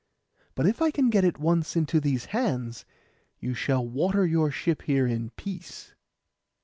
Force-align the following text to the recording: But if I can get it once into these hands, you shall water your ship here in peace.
But 0.55 0.65
if 0.65 0.81
I 0.81 0.89
can 0.89 1.11
get 1.11 1.23
it 1.23 1.37
once 1.37 1.75
into 1.75 1.99
these 1.99 2.25
hands, 2.33 2.85
you 3.39 3.53
shall 3.53 3.87
water 3.87 4.25
your 4.25 4.49
ship 4.49 4.81
here 4.81 5.05
in 5.05 5.29
peace. 5.35 5.93